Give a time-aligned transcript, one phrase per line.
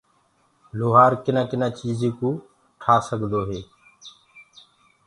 [0.77, 2.29] لوهآر ڪنآ ڪنآ چيجين ڪو
[2.81, 3.61] ٺآ سگدوئي